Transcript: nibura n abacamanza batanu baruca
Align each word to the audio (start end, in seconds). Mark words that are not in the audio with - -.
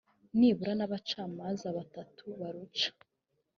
nibura 0.37 0.73
n 0.79 0.81
abacamanza 0.87 1.67
batanu 1.77 2.23
baruca 2.39 2.87